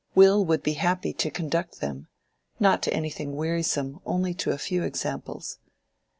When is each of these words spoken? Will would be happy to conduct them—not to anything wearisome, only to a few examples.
Will 0.15 0.43
would 0.45 0.63
be 0.63 0.73
happy 0.73 1.13
to 1.13 1.29
conduct 1.29 1.79
them—not 1.79 2.81
to 2.81 2.91
anything 2.91 3.35
wearisome, 3.35 3.99
only 4.03 4.33
to 4.33 4.49
a 4.49 4.57
few 4.57 4.81
examples. 4.81 5.59